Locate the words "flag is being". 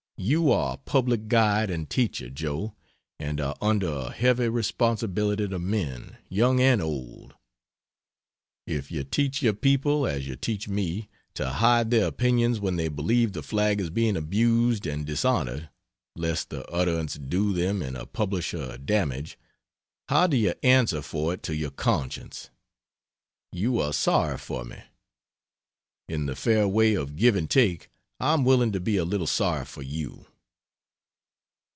13.41-14.15